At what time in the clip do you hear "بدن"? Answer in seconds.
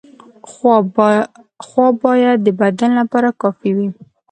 2.61-2.91